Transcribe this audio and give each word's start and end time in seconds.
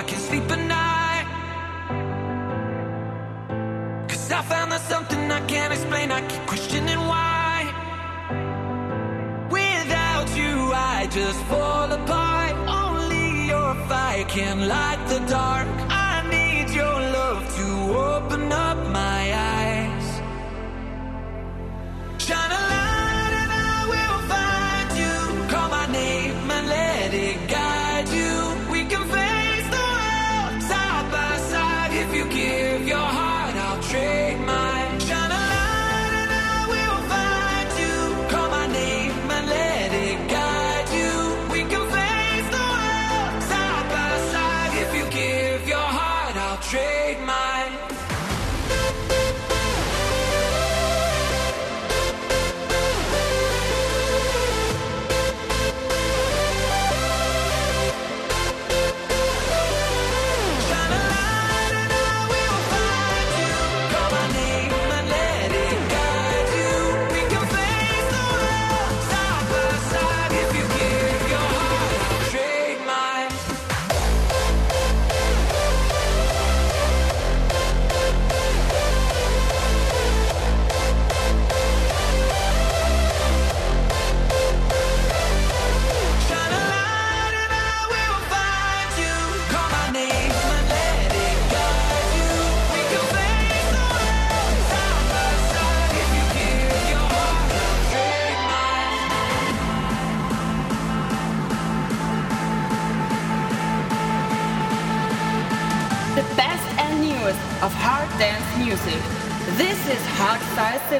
I 0.00 0.02
can 0.02 0.18
sleep 0.18 0.50
at 0.50 0.62
night. 0.80 1.26
Cause 4.08 4.32
I 4.32 4.40
found 4.40 4.72
there's 4.72 4.88
something 4.94 5.30
I 5.30 5.40
can't 5.46 5.74
explain. 5.74 6.10
I 6.10 6.26
keep 6.26 6.40
questioning 6.46 7.00
why. 7.10 7.56
Without 9.50 10.28
you, 10.40 10.54
I 10.72 11.06
just 11.18 11.40
fall 11.50 11.92
apart. 11.92 12.54
Only 12.82 13.48
your 13.48 13.74
fire 13.90 14.24
can 14.24 14.68
light 14.68 15.02
the 15.06 15.20
dark. 15.28 15.68
I 15.90 16.26
need 16.34 16.74
your 16.74 16.98
love 17.14 17.19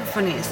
Symphonies. 0.01 0.49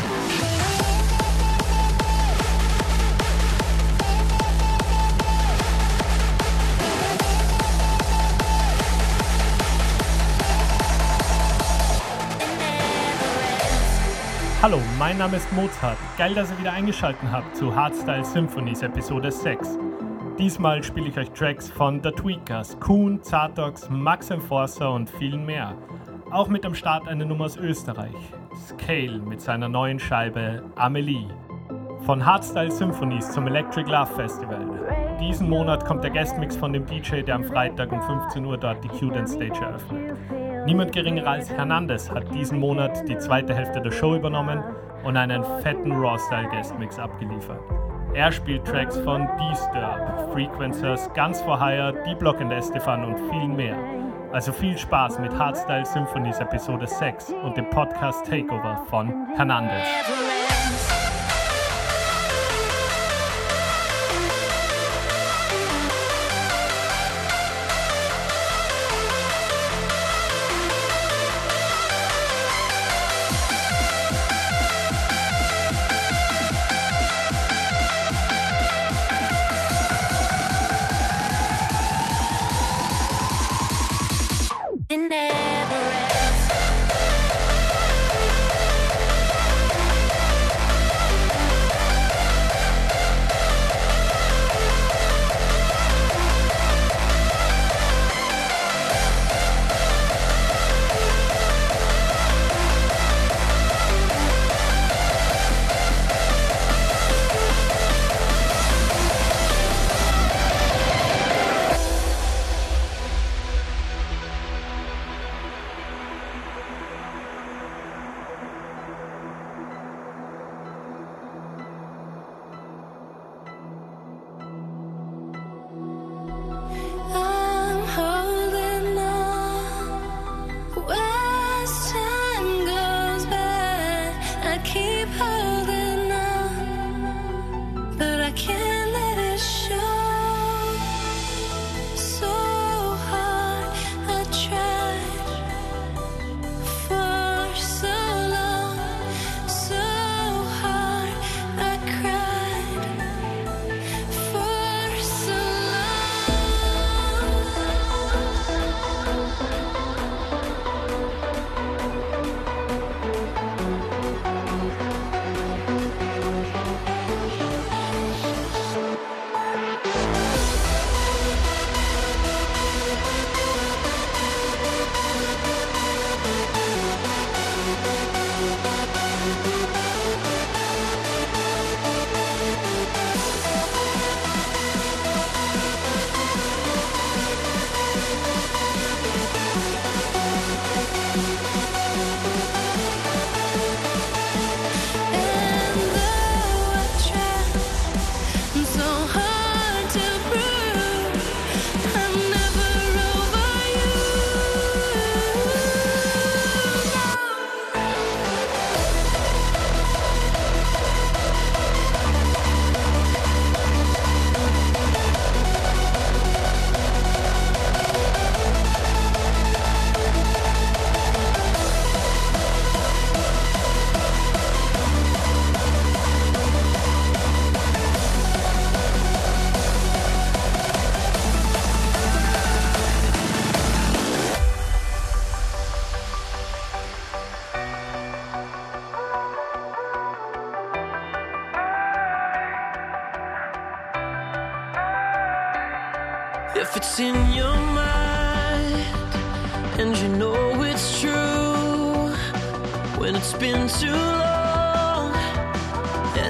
Hallo, 14.62 14.78
mein 15.00 15.18
Name 15.18 15.38
ist 15.38 15.52
Mozart. 15.54 15.98
Geil, 16.18 16.36
dass 16.36 16.52
ihr 16.52 16.60
wieder 16.60 16.74
eingeschaltet 16.74 17.20
habt 17.32 17.56
zu 17.56 17.76
Hardstyle 17.76 18.24
Symphonies 18.24 18.84
Episode 18.84 19.32
6. 19.32 19.80
Diesmal 20.38 20.84
spiele 20.84 21.08
ich 21.08 21.18
euch 21.18 21.32
Tracks 21.32 21.70
von 21.70 22.04
The 22.04 22.12
Tweakers, 22.12 22.80
Kuhn, 22.80 23.24
Zartox, 23.24 23.90
Max 23.90 24.30
Enforcer 24.30 24.94
und 24.94 25.10
vielen 25.10 25.44
mehr. 25.46 25.76
Auch 26.30 26.50
mit 26.50 26.64
am 26.66 26.76
Start 26.76 27.08
eine 27.08 27.26
Nummer 27.26 27.46
aus 27.46 27.58
Österreich, 27.58 28.14
Scale 28.60 29.20
mit 29.20 29.42
seiner 29.42 29.70
neuen 29.70 30.00
Scheibe 30.00 30.62
Amelie. 30.76 31.28
Von 32.02 32.26
Hardstyle 32.26 32.72
Symphonies 32.72 33.32
zum 33.32 33.48
Electric 33.48 33.90
Love 33.90 34.14
Festival. 34.16 34.66
Diesen 35.20 35.50
Monat 35.50 35.86
kommt 35.86 36.04
der 36.04 36.12
Guestmix 36.12 36.56
von 36.56 36.74
dem 36.74 36.86
DJ, 36.86 37.22
der 37.22 37.36
am 37.36 37.44
Freitag 37.44 37.92
um 37.92 38.02
15 38.02 38.46
Uhr 38.46 38.58
dort 38.58 38.84
die 38.84 38.90
Q 38.90 39.12
Stage 39.26 39.62
eröffnet. 39.62 40.18
Niemand 40.66 40.92
geringer 40.92 41.26
als 41.26 41.50
Hernandez 41.50 42.10
hat 42.12 42.34
diesen 42.34 42.60
Monat 42.60 43.08
die 43.08 43.18
zweite 43.18 43.54
Hälfte 43.54 43.82
der 43.82 43.92
Show 43.92 44.16
übernommen 44.16 44.62
und 45.04 45.16
einen 45.16 45.44
fetten 45.62 45.92
Raw-Style-Guestmix 45.92 47.00
abgeliefert. 47.00 47.62
Er 48.14 48.32
spielt 48.32 48.66
Tracks 48.66 48.98
von 49.00 49.28
Disturb, 49.40 50.34
Frequencers, 50.34 51.10
Guns 51.14 51.42
for 51.42 51.60
Hire, 51.60 51.94
D-Block 52.06 52.42
and 52.42 52.52
Estefan 52.52 53.06
und 53.06 53.18
viel 53.30 53.48
mehr. 53.48 53.78
Also 54.32 54.52
viel 54.54 54.78
Spaß 54.78 55.20
mit 55.20 55.38
Hardstyle 55.38 55.86
Symphonies 55.86 56.40
Episode 56.40 56.86
6 56.86 57.34
und 57.44 57.58
dem 57.58 57.68
Podcast 57.72 58.26
Takeover 58.26 58.86
von 58.88 59.28
Hernandez. 59.36 59.88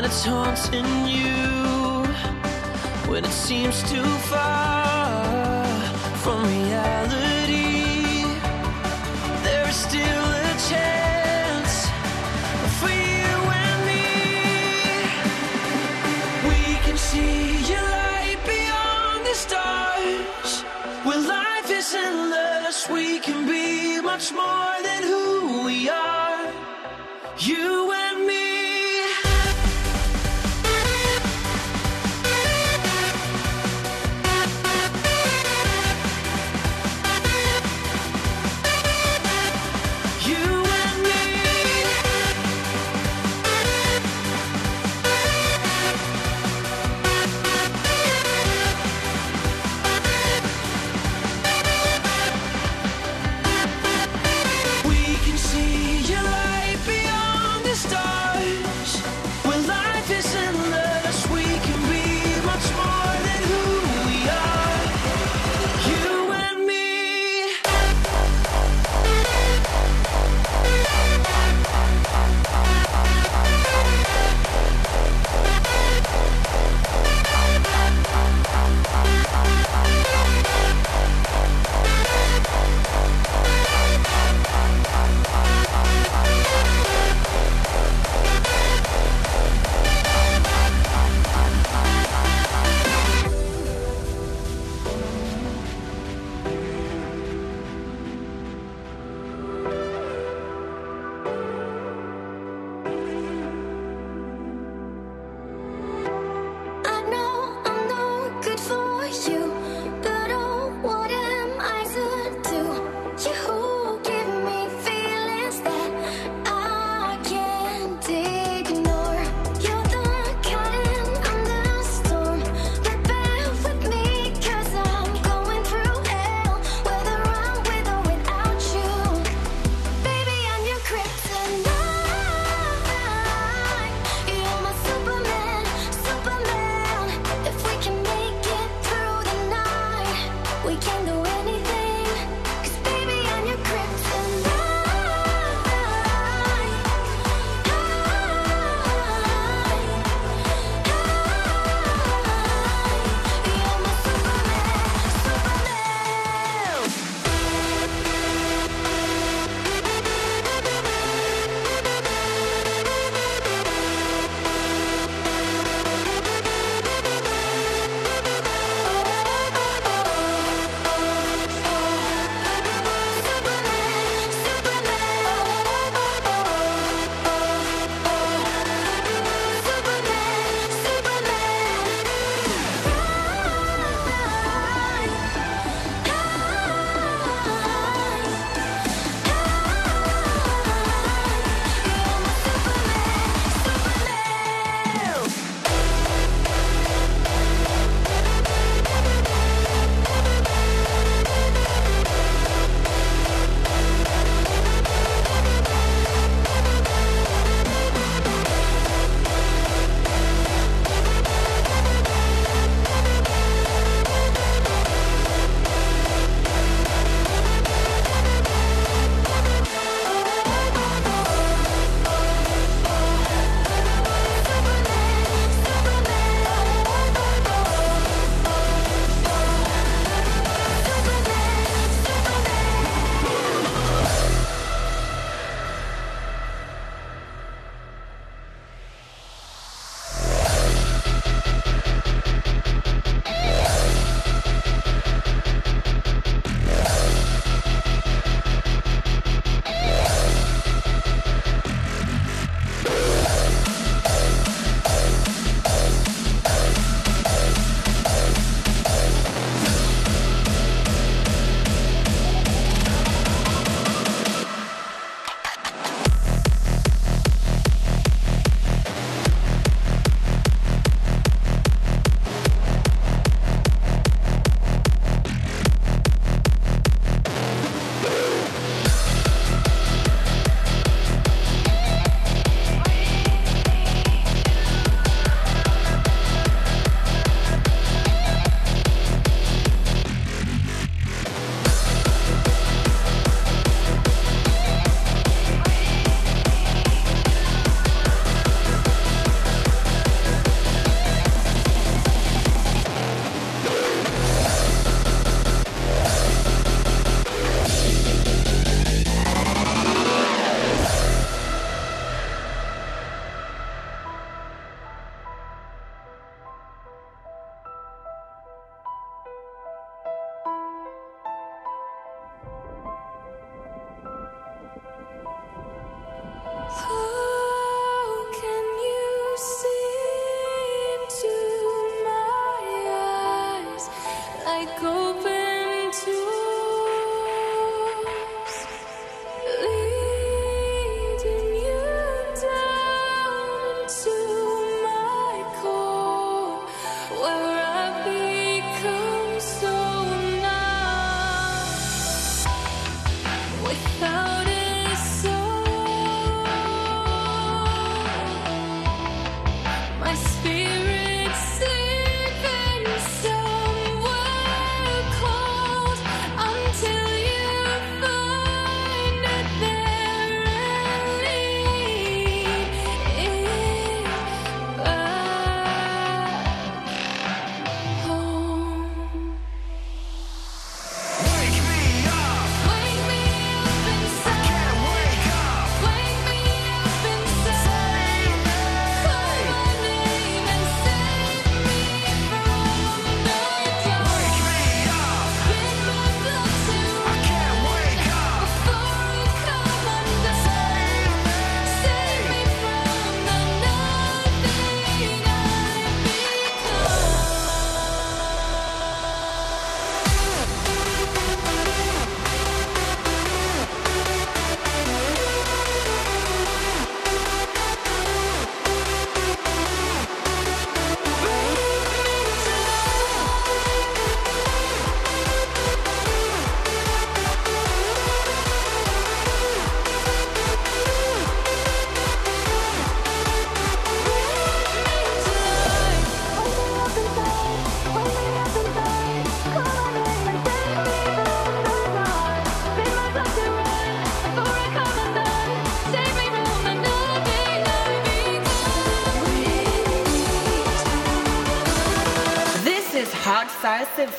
haunting 0.09 1.05
you 1.05 2.03
when 3.11 3.23
it 3.23 3.31
seems 3.31 3.83
too 3.83 4.03
far 4.31 5.63
from 6.17 6.43
me. 6.43 6.68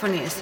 Hardstyle 0.00 0.39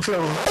floor. 0.00 0.49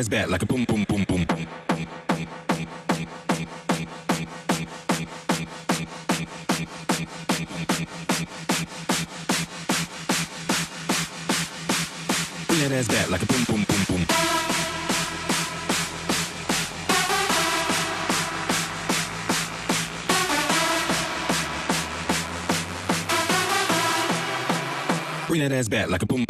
ass 0.00 0.08
back 0.08 0.30
like 0.30 0.42
a 0.42 0.46
boom, 0.46 0.64
boom, 0.64 0.84
boom, 0.84 1.04
boom, 1.04 1.24
boom. 1.24 1.46
Pull 12.46 12.56
that 12.56 12.72
ass 12.72 12.88
back 12.88 13.10
like 13.10 13.22
a 13.22 13.26
boom, 13.26 13.44
boom, 13.44 13.64
boom, 13.68 13.84
boom. 13.88 14.06
Bring 25.28 25.42
that 25.42 25.52
ass 25.52 25.68
back 25.68 25.90
like 25.90 26.02
a 26.02 26.06
boom. 26.06 26.29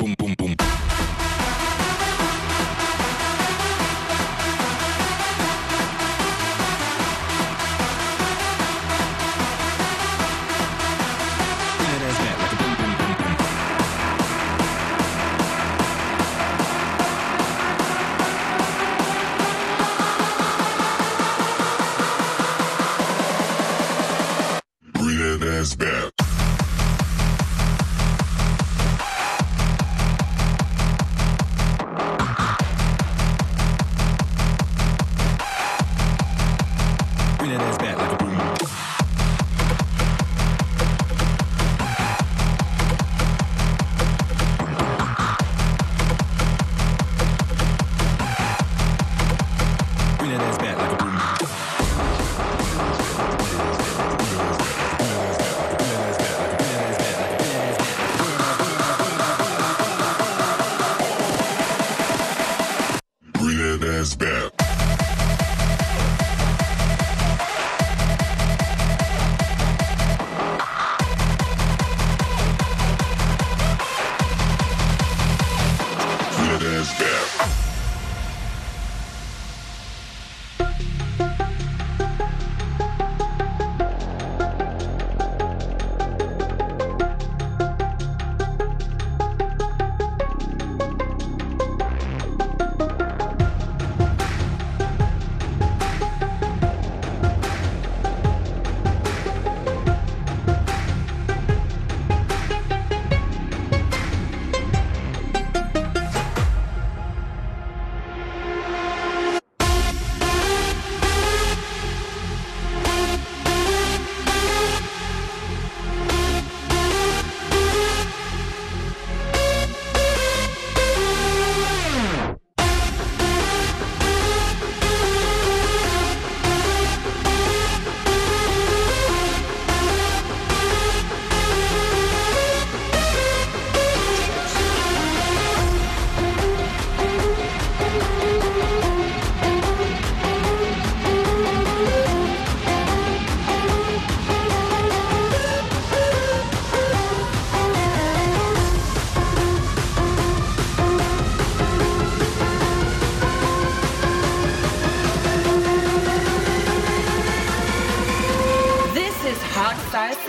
ass 25.60 25.76
bad. 25.76 26.19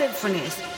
mindfulness 0.02 0.71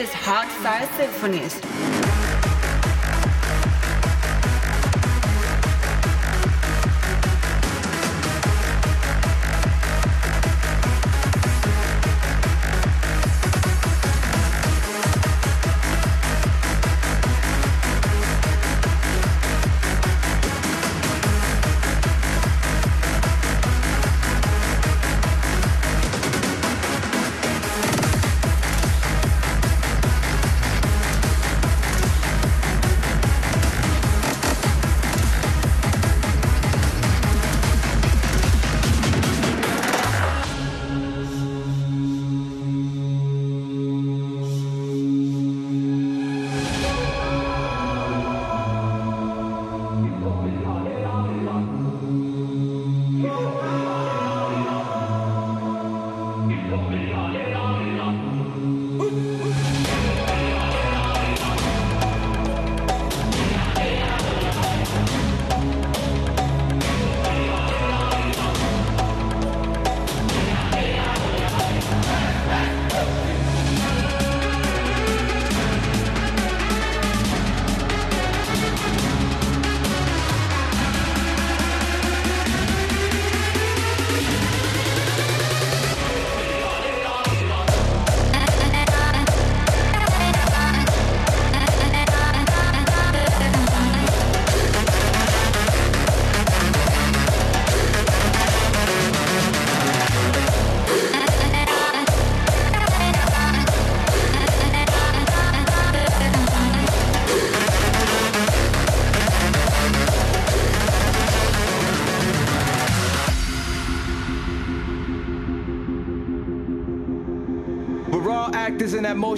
is 0.00 0.14
hard 0.14 0.48
style 0.48 0.88
symphonies. 0.96 1.69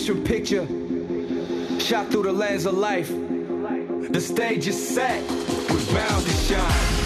motion 0.03 0.25
picture 0.25 0.67
shot 1.79 2.09
through 2.11 2.25
the 2.25 2.33
lens 2.33 2.67
of 2.67 2.75
life. 2.75 3.09
The 4.11 4.21
stage 4.21 4.67
is 4.67 4.95
set, 4.95 5.23
we're 5.31 5.95
bound 5.95 6.25
to 6.25 6.33
shine. 6.33 7.02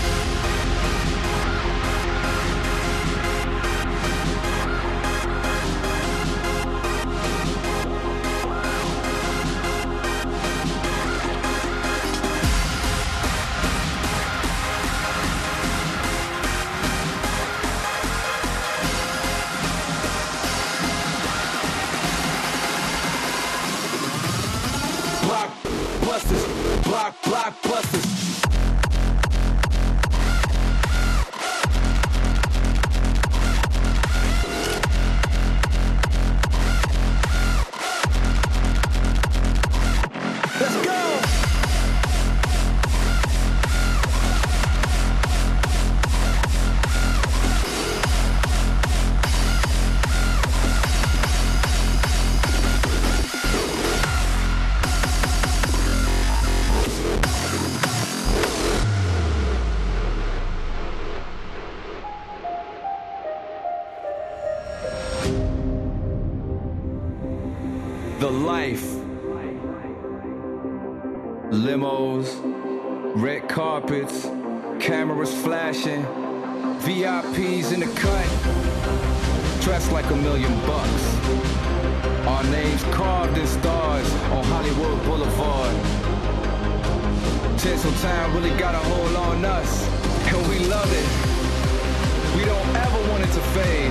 Tinseltown 87.66 88.32
really 88.32 88.56
got 88.60 88.76
a 88.76 88.78
hold 88.78 89.16
on 89.16 89.44
us, 89.44 89.84
and 90.28 90.48
we 90.48 90.60
love 90.66 90.88
it. 90.92 92.36
We 92.36 92.44
don't 92.44 92.76
ever 92.76 93.10
want 93.10 93.24
it 93.24 93.32
to 93.32 93.40
fade. 93.56 93.90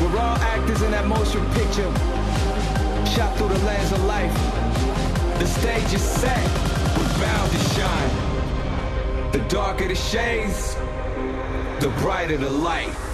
We're 0.00 0.16
all 0.20 0.36
actors 0.36 0.80
in 0.82 0.92
that 0.92 1.08
motion 1.08 1.44
picture, 1.54 1.90
shot 3.04 3.36
through 3.36 3.48
the 3.48 3.58
lens 3.64 3.90
of 3.90 4.04
life. 4.04 4.32
The 5.40 5.46
stage 5.46 5.92
is 5.92 6.00
set, 6.00 6.38
we're 6.96 7.18
bound 7.18 7.50
to 7.50 7.58
shine. 7.74 9.32
The 9.32 9.40
darker 9.48 9.88
the 9.88 9.96
shades, 9.96 10.76
the 11.80 11.92
brighter 11.98 12.36
the 12.36 12.48
light. 12.48 13.07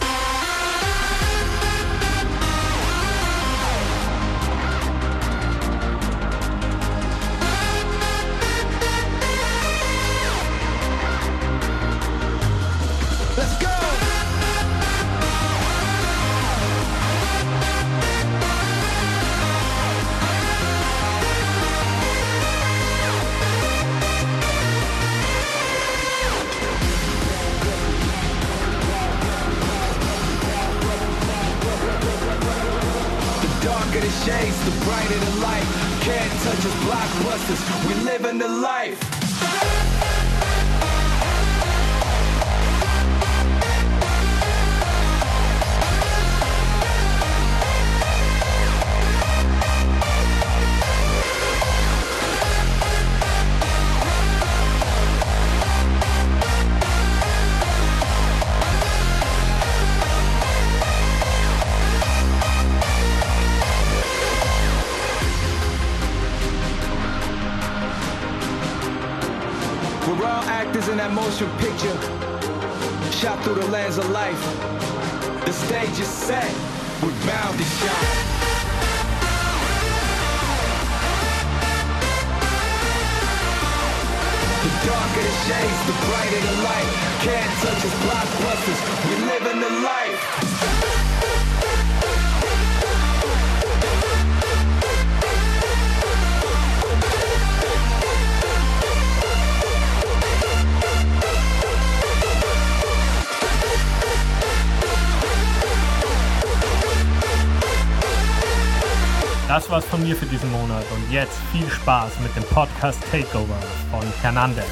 Das 109.54 109.70
war's 109.70 109.84
von 109.84 110.02
mir 110.02 110.16
für 110.16 110.26
diesen 110.26 110.50
Monat 110.50 110.82
und 110.92 111.12
jetzt 111.12 111.38
viel 111.52 111.70
Spaß 111.70 112.18
mit 112.24 112.34
dem 112.34 112.42
Podcast 112.42 112.98
Takeover 113.12 113.54
von 113.88 114.02
Hernandez. 114.20 114.66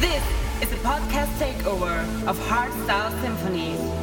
This 0.00 0.22
is 0.62 0.72
a 0.72 0.88
podcast 0.88 1.28
takeover 1.38 2.06
of 2.26 2.38
Hardstyle 2.48 3.12
Symphonies. 3.20 4.01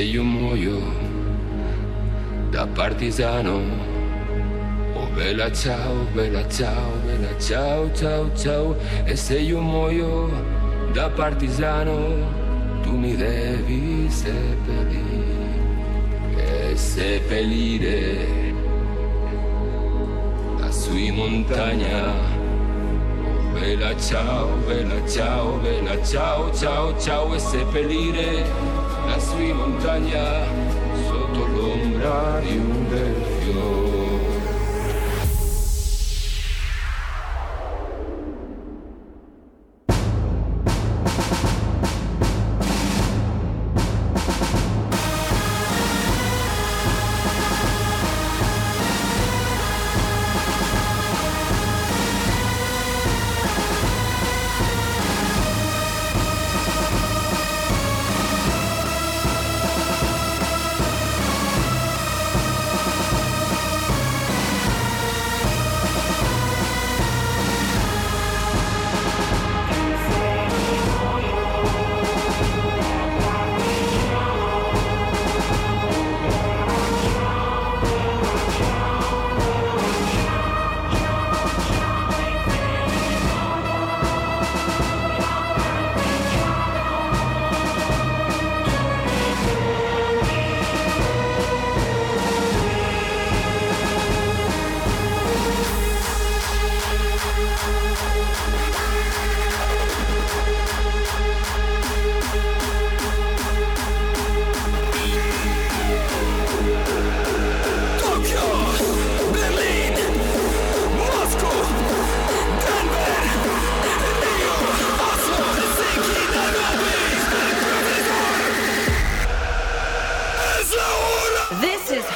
Io 0.00 0.22
muoio 0.22 0.80
da 2.50 2.66
partigiano, 2.66 3.60
oh 4.94 5.06
bella 5.14 5.50
ciao, 5.52 6.06
bella 6.12 6.48
ciao, 6.48 6.92
bella 7.04 7.38
ciao, 7.38 7.90
ciao, 7.92 8.30
ciao. 8.34 8.76
E 9.04 9.16
se 9.16 9.38
io 9.38 9.60
muoio 9.60 10.30
da 10.92 11.10
partigiano, 11.10 11.96
tu 12.82 12.96
mi 12.96 13.16
devi 13.16 14.08
seppellire, 14.08 15.36
e 16.36 16.76
seppellire 16.76 18.54
lassù 20.58 20.94
in 20.96 21.14
montagna. 21.14 22.12
Oh, 23.24 23.52
bella 23.52 23.96
ciao, 23.96 24.48
bella 24.66 25.08
ciao, 25.08 25.58
bella 25.58 26.02
ciao, 26.04 26.52
ciao, 26.54 26.98
ciao 26.98 27.34
e 27.34 27.38
seppellire 27.38 28.77
lassù 29.08 29.40
in 29.40 29.56
montagna 29.56 30.44
sotto 31.06 31.46
l'ombra 31.46 32.40
di 32.40 32.56
un 32.56 32.87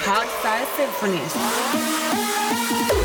This 0.03 0.11
is 0.11 0.15
Hardstyle 0.15 0.67
Symphonies. 0.75 3.02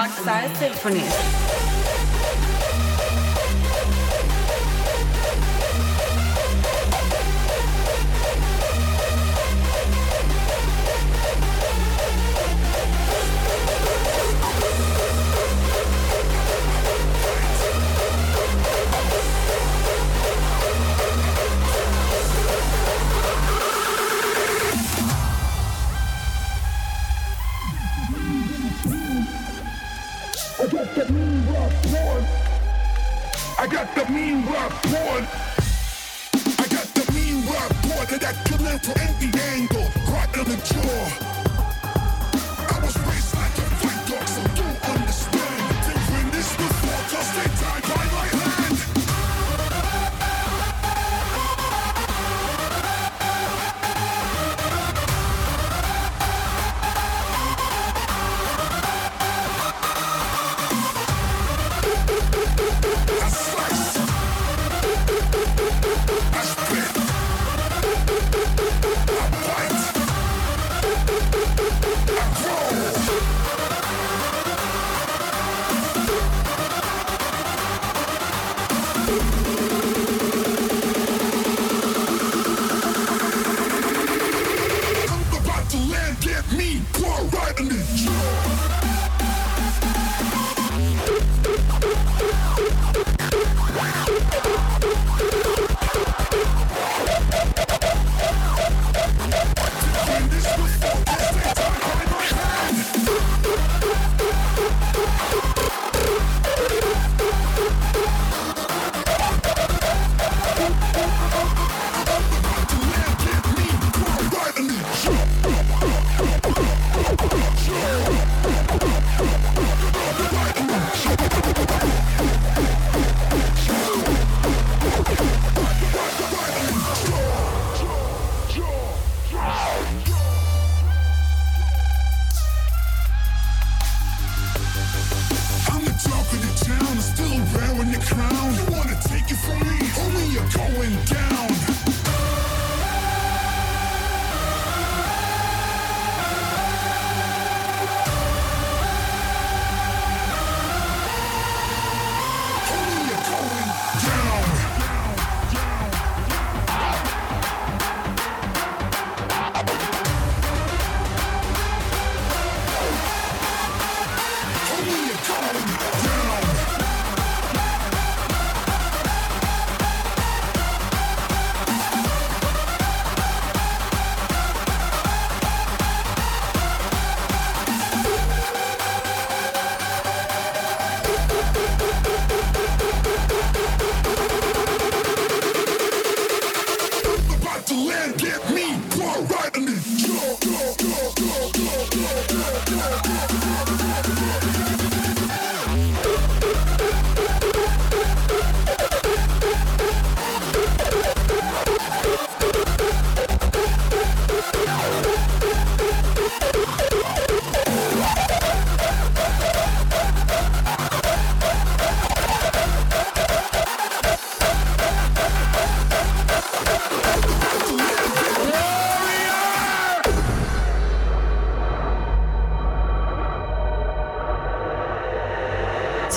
Dark 0.00 0.12
Side 0.12 0.56
Symphonies. 0.56 1.49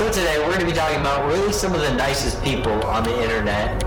So 0.04 0.12
today 0.12 0.38
we're 0.38 0.48
going 0.48 0.60
to 0.60 0.66
be 0.66 0.74
talking 0.74 1.00
about 1.00 1.26
really 1.28 1.54
some 1.54 1.74
of 1.74 1.80
the 1.80 1.94
nicest 1.94 2.44
people 2.44 2.74
on 2.88 3.06
the 3.06 3.24
internet. 3.24 3.82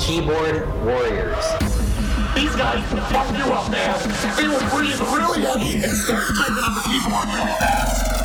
Keyboard 0.00 0.66
warriors. 0.82 1.44
These 2.34 2.56
guys 2.56 2.84
can 2.88 2.98
fuck 3.06 3.30
you 3.38 3.44
up, 3.52 3.70
man. 3.70 3.94
They 4.36 4.48
would 4.48 4.68
breathe 4.70 4.98
really 4.98 5.42
heavy 5.42 5.74
and 5.76 5.92
start 5.92 6.24
typing 6.34 6.56
on 6.56 6.74
the 6.74 6.80
keyboard 6.82 7.28
real 7.28 7.54
fast. 7.54 8.16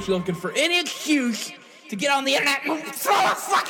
literally 0.00 0.18
looking 0.18 0.34
for 0.34 0.52
any 0.52 0.80
excuse 0.80 1.52
to 1.90 1.96
get 1.96 2.10
on 2.10 2.24
the 2.24 2.32
internet 2.32 2.64
and 2.64 2.82
throw 2.94 3.14
a 3.14 3.34
fucking 3.34 3.69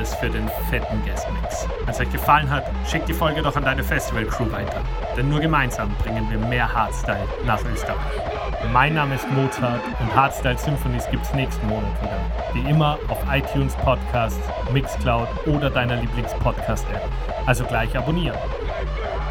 Hernandez 0.00 0.14
für 0.14 0.30
den 0.30 0.48
fetten 0.70 1.02
Guestmix. 1.04 1.66
Wenn 1.80 1.90
es 1.90 2.00
euch 2.00 2.10
gefallen 2.10 2.50
hat, 2.50 2.64
schickt 2.88 3.08
die 3.08 3.12
Folge 3.12 3.42
doch 3.42 3.54
an 3.56 3.64
deine 3.64 3.84
Festival-Crew 3.84 4.50
weiter. 4.50 4.80
Denn 5.16 5.28
nur 5.28 5.40
gemeinsam 5.40 5.94
bringen 6.02 6.26
wir 6.30 6.38
mehr 6.38 6.72
Hardstyle 6.72 7.26
nach 7.44 7.60
Österreich. 7.64 7.96
Mein 8.72 8.94
Name 8.94 9.16
ist 9.16 9.30
Mozart 9.30 9.82
und 10.00 10.14
Hardstyle 10.14 10.56
Symphonies 10.56 11.06
gibt's 11.10 11.32
nächsten 11.34 11.66
Monat 11.66 11.90
wieder. 12.02 12.18
Wie 12.54 12.70
immer 12.70 12.98
auf 13.08 13.18
iTunes 13.30 13.74
Podcasts, 13.76 14.40
Mixcloud 14.72 15.28
oder 15.46 15.70
deiner 15.70 15.96
Lieblings-Podcast-App. 15.96 17.02
Also 17.46 17.64
gleich 17.64 17.96
abonnieren. 17.96 18.38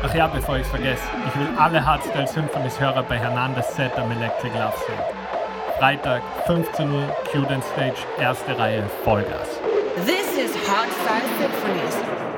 Ach 0.03 0.13
ja, 0.13 0.27
bevor 0.27 0.57
ich 0.57 0.63
es 0.63 0.69
vergesse, 0.69 1.03
ich 1.27 1.39
will 1.39 1.47
alle 1.57 1.83
Hardstyle 1.83 2.27
Symphonies 2.27 2.79
Hörer 2.79 3.03
bei 3.03 3.17
Hernandez 3.17 3.75
Set 3.75 3.97
am 3.97 4.11
Electric 4.11 4.53
Love 4.57 4.73
sehen. 4.85 5.19
Freitag, 5.79 6.21
15 6.45 6.91
Uhr, 6.91 7.07
Q 7.31 7.43
Stage, 7.73 8.05
erste 8.19 8.57
Reihe, 8.57 8.83
Vollgas. 9.03 9.59
This 10.69 10.77
is 10.77 10.83
Hardstyle 10.83 11.39
Symphonies. 11.39 12.28